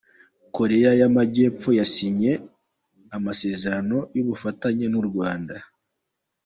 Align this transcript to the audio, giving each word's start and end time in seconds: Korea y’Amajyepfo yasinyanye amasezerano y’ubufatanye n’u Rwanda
Korea 0.55 0.91
y’Amajyepfo 0.99 1.69
yasinyanye 1.79 2.31
amasezerano 3.17 3.97
y’ubufatanye 4.15 4.85
n’u 4.89 5.03
Rwanda 5.09 5.55